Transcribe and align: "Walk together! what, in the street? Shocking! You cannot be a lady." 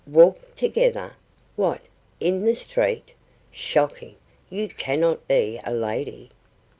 "Walk 0.07 0.55
together! 0.55 1.15
what, 1.55 1.81
in 2.19 2.43
the 2.43 2.55
street? 2.55 3.15
Shocking! 3.51 4.15
You 4.49 4.67
cannot 4.67 5.27
be 5.27 5.61
a 5.63 5.71
lady." 5.75 6.31